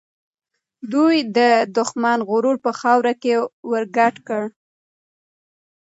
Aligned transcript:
دوی 0.93 1.15
د 1.37 1.39
دښمن 1.77 2.19
غرور 2.29 2.57
په 2.65 2.71
خاوره 2.79 3.13
کې 3.21 3.33
ورګډ 3.71 4.15
کړ. 4.27 4.43